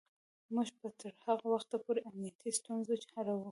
[0.53, 3.49] موږ به تر هغه وخته پورې امنیتی ستونزې حلوو.